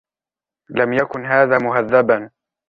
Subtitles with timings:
[0.69, 2.29] لم يكن هذا مهذبا.